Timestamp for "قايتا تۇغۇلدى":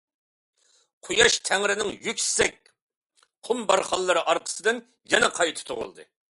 5.41-6.13